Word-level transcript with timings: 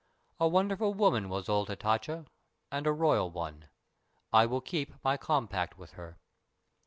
A 0.39 0.47
wonderful 0.47 0.95
woman 0.95 1.29
was 1.29 1.47
old 1.47 1.67
Hatatcha, 1.69 2.25
and 2.71 2.87
a 2.87 2.91
royal 2.91 3.29
one. 3.29 3.69
I 4.33 4.47
will 4.47 4.59
keep 4.59 4.91
my 5.03 5.15
compact 5.15 5.77
with 5.77 5.91
her." 5.91 6.17